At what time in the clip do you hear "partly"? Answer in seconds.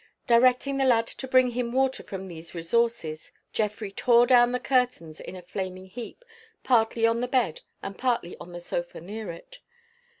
6.63-7.05, 7.95-8.35